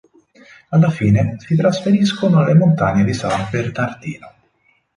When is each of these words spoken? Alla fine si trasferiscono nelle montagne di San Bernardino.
Alla 0.69 0.89
fine 0.89 1.35
si 1.37 1.55
trasferiscono 1.55 2.39
nelle 2.39 2.57
montagne 2.57 3.03
di 3.03 3.13
San 3.13 3.47
Bernardino. 3.51 4.33